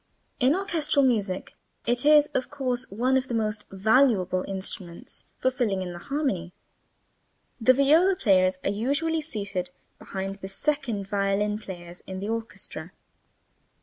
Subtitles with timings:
[0.39, 1.53] In orchestral music
[1.85, 6.53] it is of course one of the most valuable instruments for filling in the harmony.
[7.59, 9.69] The viola players are usually seated
[9.99, 12.93] behind the second violin players in the orchestra.